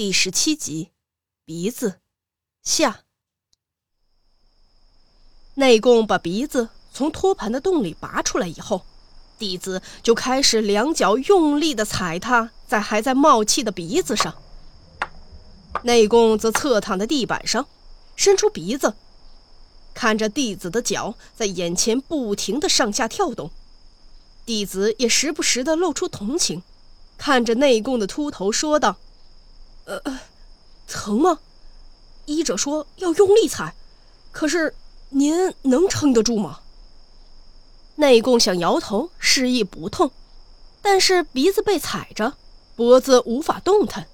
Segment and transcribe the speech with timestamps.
[0.00, 0.92] 第十七集，
[1.44, 2.00] 鼻子
[2.62, 3.00] 下。
[5.56, 8.86] 内供把鼻子从托盘的洞里拔出来以后，
[9.38, 14.34] 弟子就开始两脚用力的踩踏在还在冒气的鼻子上。
[15.82, 17.68] 内供则侧躺在地板上，
[18.16, 18.94] 伸出鼻子，
[19.92, 23.50] 看着弟子的脚在眼前不停的上下跳动。
[24.46, 26.62] 弟子也时不时的露出同情，
[27.18, 28.96] 看着内供的秃头说道。
[29.90, 30.20] 呃，
[30.86, 31.40] 疼吗？
[32.26, 33.74] 医者说要用力踩，
[34.30, 34.74] 可是
[35.08, 36.60] 您能撑得住吗？
[37.96, 40.12] 内供想摇头示意不痛，
[40.80, 42.34] 但是鼻子被踩着，
[42.76, 44.06] 脖子无法动弹，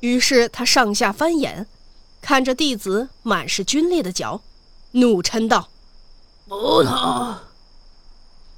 [0.00, 1.66] 于是他上下翻眼，
[2.20, 4.42] 看着弟子满是皲裂的脚，
[4.92, 5.70] 怒嗔道
[6.46, 7.38] ：“不疼。”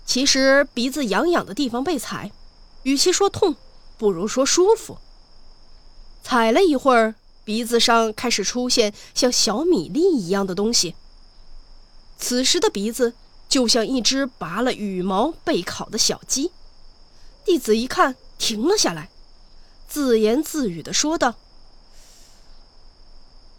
[0.04, 2.32] 其实鼻子痒痒的地方被踩，
[2.82, 3.54] 与其说痛，
[3.96, 4.98] 不如说舒服。
[6.22, 10.94] 踩了一会儿，鼻子上开始出现像小米粒一样的东西。
[12.18, 13.14] 此时的鼻子
[13.48, 16.52] 就像一只拔了羽毛被烤的小鸡。
[17.44, 19.08] 弟子一看，停了下来，
[19.88, 21.34] 自言自语的说道：“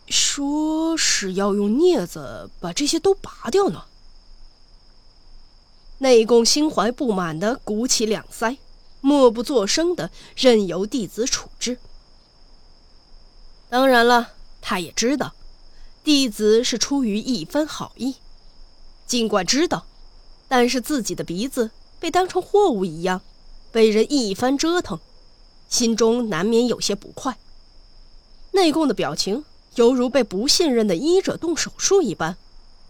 [0.08, 3.86] 说是要用镊子把这些都拔掉呢。”
[5.98, 8.58] 内供心怀不满的鼓起两腮，
[9.02, 11.78] 默不作声的任由弟子处置。
[13.72, 15.32] 当然了，他也知道，
[16.04, 18.18] 弟子是出于一番好意。
[19.08, 19.86] 尽管知道，
[20.50, 23.22] 但是自己的鼻子被当成货物一样，
[23.72, 25.00] 被人一番折腾，
[25.70, 27.38] 心中难免有些不快。
[28.52, 32.36] 内供的表情犹如被不信任的医者动手术一般，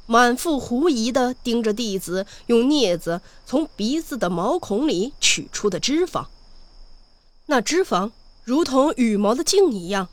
[0.07, 6.25] 满腹狐疑地盯着弟子用镊子从鼻子的毛孔里取出的脂肪。
[7.45, 8.09] 那脂肪
[8.43, 10.09] 如同羽毛的茎一样。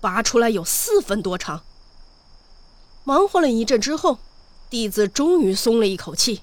[0.00, 1.62] 拔出来有四分多长。
[3.04, 4.18] 忙活了一阵之后，
[4.68, 6.42] 弟子终于松了一口气。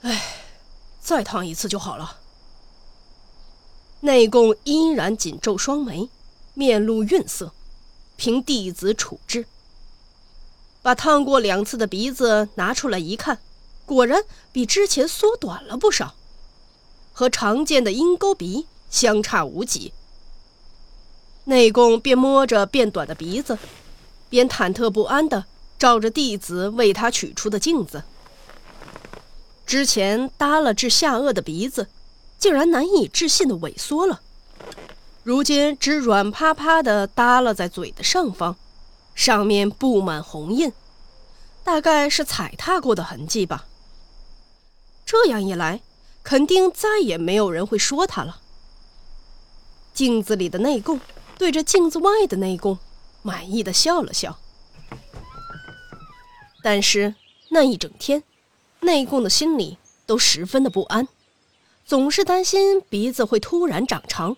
[0.00, 0.36] 哎，
[1.00, 2.18] 再烫一次就好了。
[4.00, 6.08] 内供依然紧皱双眉，
[6.54, 7.52] 面露愠色，
[8.16, 9.46] 凭弟子处置。
[10.82, 13.38] 把烫过两次的鼻子拿出来一看，
[13.86, 16.16] 果然比之前缩短了不少，
[17.12, 19.92] 和常见的鹰钩鼻相差无几。
[21.44, 23.58] 内供便摸着变短的鼻子，
[24.28, 25.44] 边忐忑不安地
[25.78, 28.04] 照着弟子为他取出的镜子。
[29.66, 31.88] 之前耷了至下颚的鼻子，
[32.38, 34.20] 竟然难以置信地萎缩了，
[35.24, 38.56] 如今只软趴趴地耷了在嘴的上方，
[39.14, 40.72] 上面布满红印，
[41.64, 43.66] 大概是踩踏过的痕迹吧。
[45.04, 45.80] 这样一来，
[46.22, 48.38] 肯定再也没有人会说他了。
[49.92, 51.00] 镜子里的内供。
[51.42, 52.78] 对着镜子外的内供，
[53.22, 54.38] 满意的笑了笑。
[56.62, 57.16] 但是
[57.48, 58.22] 那一整天，
[58.78, 59.76] 内供的心里
[60.06, 61.08] 都十分的不安，
[61.84, 64.36] 总是担心鼻子会突然长长。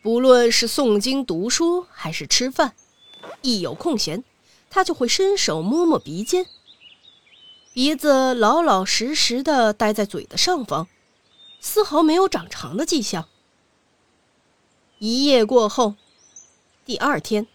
[0.00, 2.74] 不论是诵经读书还是吃饭，
[3.42, 4.22] 一有空闲，
[4.70, 6.46] 他就会伸手摸摸鼻尖。
[7.72, 10.86] 鼻子老老实实的待在嘴的上方，
[11.58, 13.28] 丝毫没有长长的迹象。
[14.98, 15.94] 一夜过后，
[16.84, 17.46] 第二天，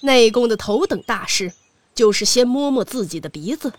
[0.00, 1.52] 内供的头等大事
[1.94, 3.74] 就是先摸摸自己的鼻子，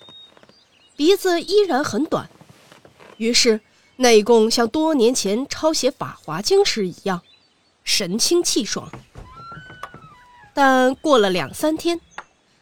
[0.96, 2.30] 鼻子依然很短。
[3.18, 3.60] 于是，
[3.96, 7.24] 内供像多年前抄写《法华经》时一样，
[7.84, 8.92] 神清气爽。
[10.54, 12.00] 但过了两三天，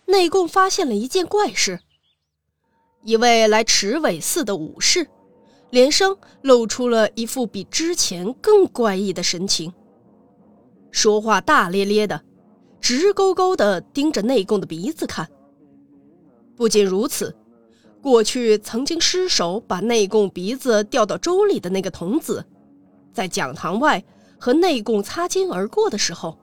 [0.06, 1.82] 内供发现了一件怪事：
[3.04, 5.10] 一位来池尾寺的武士。
[5.72, 9.74] 连声露出了一副比之前更怪异的神情，
[10.92, 12.22] 说话大咧咧的，
[12.82, 15.28] 直勾勾的盯着内供的鼻子看。
[16.58, 17.34] 不仅如此，
[18.02, 22.46] 过去曾经失手把内供鼻子掉到粥里的那个童子，
[23.14, 24.04] 在讲堂外
[24.38, 26.38] 和内供擦肩而过的时候，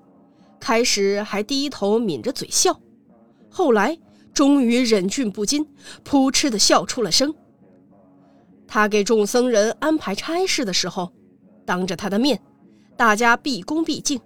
[0.59, 2.81] 开始还低头抿着嘴笑，
[3.51, 3.99] 后来
[4.33, 5.69] 终于忍俊不禁，
[6.03, 7.35] 扑哧的笑出了声。
[8.69, 11.11] 他给众僧人安排差事的时候，
[11.65, 12.39] 当着他的面，
[12.99, 14.21] 大家毕恭毕敬，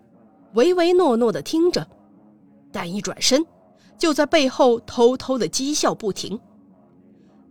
[0.54, 1.86] 唯唯诺诺地听着，
[2.72, 3.46] 但一转身，
[3.96, 6.38] 就在背后偷偷地讥笑不停。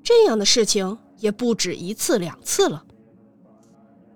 [0.04, 2.84] 这样的事情也不止一次两次了。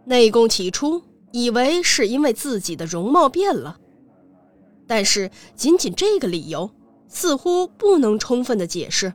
[0.04, 1.02] 内供起初
[1.32, 3.80] 以为是因为自己的容貌变了，
[4.86, 6.70] 但是仅仅这个理由
[7.08, 9.14] 似乎不能充分的解释。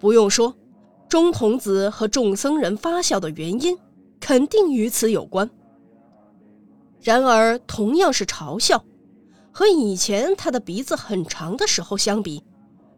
[0.00, 0.52] 不用说。
[1.08, 3.78] 钟童子和众僧人发笑的原因，
[4.20, 5.48] 肯定与此有关。
[7.00, 8.84] 然而同样是嘲笑，
[9.52, 12.42] 和以前他的鼻子很长的时候相比，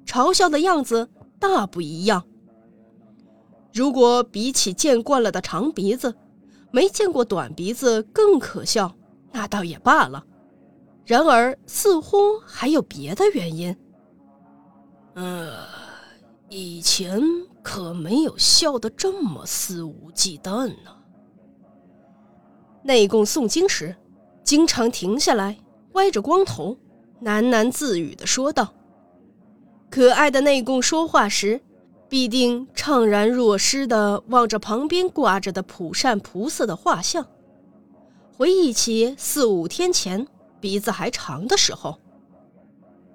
[0.06, 1.08] 嘲笑的样子
[1.38, 2.24] 大不一样。
[3.74, 6.14] 如果比起见惯了的长鼻子，
[6.70, 8.94] 没见过短鼻子更可笑，
[9.30, 10.24] 那倒也罢了。
[11.04, 13.76] 然而似乎还有别的原因。
[15.14, 15.52] 呃，
[16.48, 17.20] 以前
[17.62, 20.96] 可没有笑得这么肆无忌惮呢。
[22.82, 23.96] 内供诵经时，
[24.42, 25.58] 经常停下来，
[25.92, 26.76] 歪着光头，
[27.22, 28.72] 喃喃自语的说道
[29.90, 31.60] ：“可爱的内供说话时。”
[32.10, 37.26] 必定怅然若失地望着旁边挂着的普善菩萨的画像，
[38.34, 40.26] 回忆起四五天前
[40.58, 41.98] 鼻子还长的时候。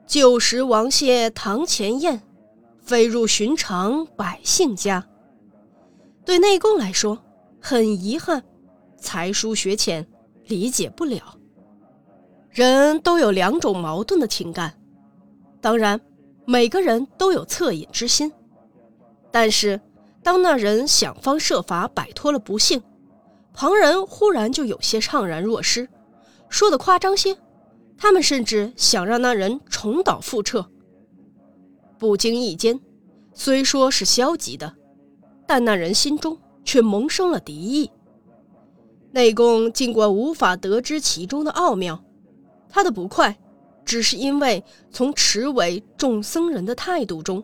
[0.06, 2.22] 旧时王谢堂前燕，
[2.84, 5.06] 飞入寻常百姓家。
[6.26, 7.18] 对内供来说，
[7.62, 8.44] 很遗憾，
[8.98, 10.06] 才疏学浅，
[10.48, 11.38] 理解不了。
[12.50, 14.78] 人都有两种矛盾的情感，
[15.60, 16.00] 当然，
[16.46, 18.32] 每个人都有恻隐之心。
[19.32, 19.80] 但是，
[20.22, 22.84] 当那人想方设法摆脱了不幸，
[23.54, 25.88] 旁人忽然就有些怅然若失。
[26.50, 27.36] 说的夸张些，
[27.98, 30.70] 他们甚至想让那人重蹈覆辙。
[32.04, 32.78] 不经意间，
[33.34, 34.76] 虽说是消极的，
[35.48, 37.90] 但那人心中却萌生了敌意。
[39.12, 42.04] 内功尽管无法得知其中的奥妙，
[42.68, 43.40] 他的不快，
[43.86, 44.62] 只是因为
[44.92, 47.42] 从持尾众僧人的态度中。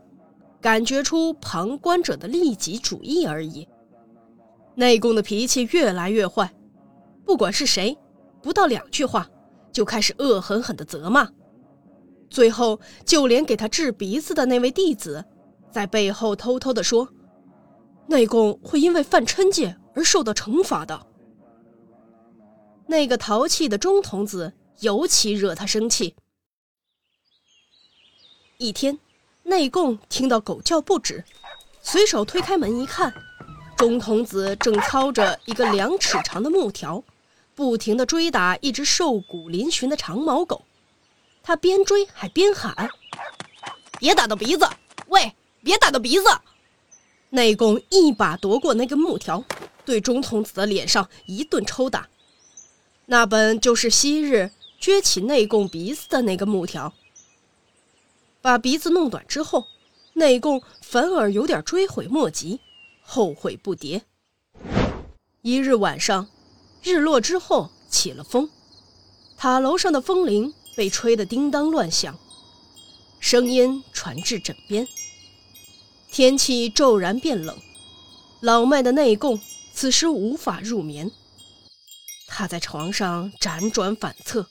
[0.60, 3.66] 感觉出旁观者的利己主义而已。
[4.76, 6.54] 内功的脾气越来越坏，
[7.24, 7.98] 不管是谁，
[8.42, 9.26] 不到两句话
[9.72, 11.30] 就开始恶狠狠地责骂。
[12.30, 15.26] 最后，就连给他治鼻子的那位弟子，
[15.72, 17.10] 在背后偷偷地说
[18.08, 21.08] ：“内功会因为犯嗔戒而受到惩罚的。”
[22.88, 26.16] 那个淘气的钟童子尤其惹他生气。
[28.58, 29.00] 一天。
[29.44, 31.24] 内供听到狗叫不止，
[31.82, 33.12] 随手推开门一看，
[33.76, 37.04] 钟童子正操着一个两尺长的木条，
[37.56, 40.62] 不停地追打一只瘦骨嶙峋的长毛狗。
[41.50, 42.92] 他边追还边喊
[43.98, 44.70] ：“别打到鼻子！
[45.08, 46.26] 喂，别打到鼻子！”
[47.32, 49.44] 内供一把夺过那根木条，
[49.84, 52.08] 对钟童子的脸上一顿抽打。
[53.08, 56.94] 那本就是昔日撅起内供鼻子的那个木条。
[58.42, 59.66] 把鼻子弄短之后，
[60.14, 62.60] 内供反而有点追悔莫及，
[63.02, 64.02] 后悔不迭。
[65.42, 66.28] 一日晚上，
[66.84, 68.52] 日落之后起了风，
[69.36, 72.18] 塔楼上的风铃被吹得叮当乱响，
[73.20, 74.88] 声音传至枕边。
[76.10, 77.62] 天气骤然变冷，
[78.40, 79.42] 老迈的内供
[79.74, 81.12] 此时无法入眠。
[82.28, 84.50] 他在床上辗转反侧，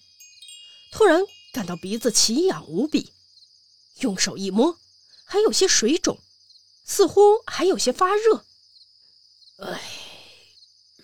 [0.93, 3.11] 突然感到鼻子奇痒无比。
[4.01, 4.77] 用手一摸，
[5.25, 6.19] 还有些水肿，
[6.85, 8.45] 似乎还有些发热。
[9.61, 9.81] 哎，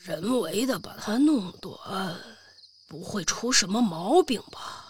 [0.03, 2.21] 人为的把它弄短，
[2.87, 4.83] 不会出什么毛病吧？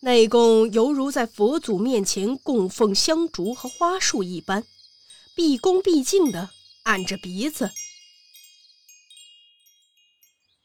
[0.00, 4.64] 内供犹如在佛祖面前供奉香烛和花束一般，
[5.34, 6.50] 毕恭毕敬地
[6.82, 7.70] 按着鼻子。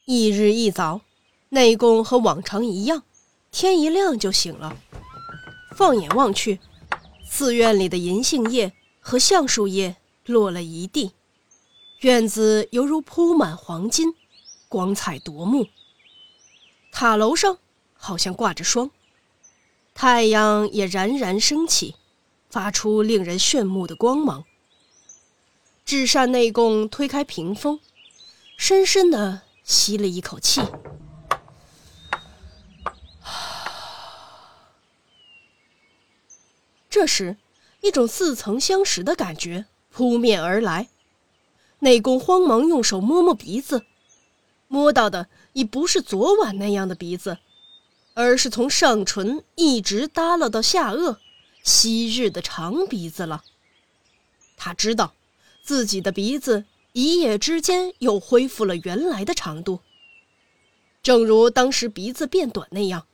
[0.05, 1.01] 一日一早，
[1.49, 3.03] 内供和往常一样，
[3.51, 4.77] 天一亮就醒了。
[5.75, 6.59] 放眼望去，
[7.29, 11.13] 寺院里的银杏叶和橡树叶落了一地，
[12.01, 14.13] 院子犹如铺满黄金，
[14.67, 15.67] 光彩夺目。
[16.91, 17.57] 塔楼上
[17.93, 18.91] 好像挂着霜，
[19.93, 21.95] 太阳也冉冉升起，
[22.49, 24.45] 发出令人炫目的光芒。
[25.85, 27.79] 至善内供推开屏风，
[28.57, 30.61] 深深的吸了一口气。
[36.89, 37.37] 这时，
[37.81, 40.89] 一种似曾相识的感觉扑面而来。
[41.79, 43.85] 内功慌忙用手摸摸鼻子，
[44.67, 47.39] 摸到的已不是昨晚那样的鼻子，
[48.13, 51.17] 而是从上唇一直耷拉到下颚，
[51.63, 53.43] 昔日的长鼻子了。
[54.57, 55.13] 他知道，
[55.61, 59.79] 自己的鼻子一夜之间又恢复了原来的长度，
[61.01, 63.07] 正如当时鼻子变短那样。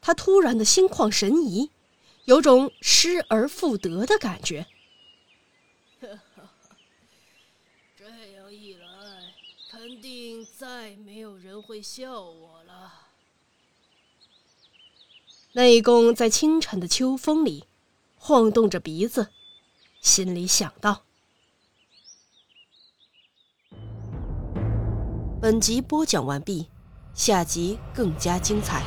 [0.00, 1.70] 他突然的心旷神怡。
[2.24, 4.66] 有种失而复得的感觉。
[7.94, 8.86] 这样一来，
[9.70, 12.90] 肯定再没有人会笑我了。
[15.56, 17.62] 内功在清晨的秋风里
[18.16, 19.28] 晃动着鼻子，
[20.00, 21.02] 心里想到。
[25.40, 26.66] 本集播讲完毕，
[27.14, 28.82] 下集更加精彩。